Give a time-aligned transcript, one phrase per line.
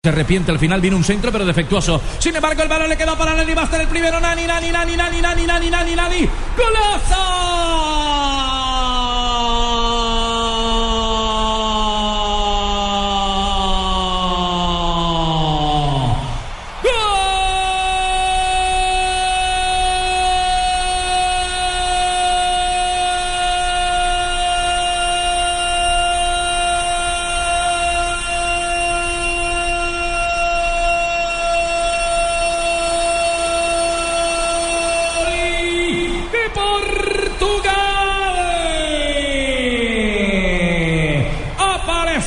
[0.00, 2.00] Se arrepiente al final, viene un centro pero defectuoso.
[2.20, 4.20] Sin embargo, el balón le quedó para Nani Master el primero.
[4.20, 6.28] Nani, Nani, Nani, Nani, Nani, Nani, Nani, Nani.
[6.56, 6.77] Portugal.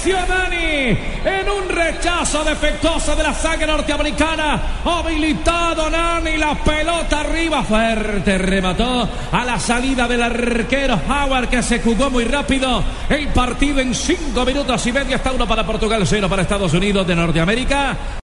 [0.03, 4.59] En un rechazo defectuoso de la saga norteamericana.
[4.83, 11.79] Habilitado Nani, la pelota arriba fuerte, remató a la salida del arquero Howard que se
[11.81, 12.83] jugó muy rápido.
[13.09, 17.05] El partido en cinco minutos y medio está uno para Portugal, cero para Estados Unidos
[17.05, 17.95] de Norteamérica.